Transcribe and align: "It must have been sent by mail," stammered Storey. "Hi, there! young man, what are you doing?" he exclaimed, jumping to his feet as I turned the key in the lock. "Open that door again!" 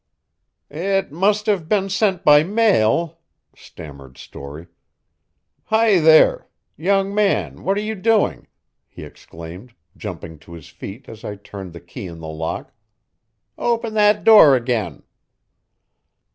"It 0.71 1.11
must 1.11 1.45
have 1.45 1.69
been 1.69 1.87
sent 1.87 2.23
by 2.23 2.41
mail," 2.43 3.19
stammered 3.55 4.17
Storey. 4.17 4.65
"Hi, 5.65 5.99
there! 5.99 6.47
young 6.75 7.13
man, 7.13 7.63
what 7.63 7.77
are 7.77 7.81
you 7.81 7.93
doing?" 7.93 8.47
he 8.89 9.03
exclaimed, 9.03 9.75
jumping 9.95 10.39
to 10.39 10.53
his 10.53 10.69
feet 10.69 11.07
as 11.07 11.23
I 11.23 11.35
turned 11.35 11.73
the 11.73 11.79
key 11.81 12.07
in 12.07 12.17
the 12.19 12.27
lock. 12.27 12.73
"Open 13.59 13.93
that 13.93 14.23
door 14.23 14.55
again!" 14.55 15.03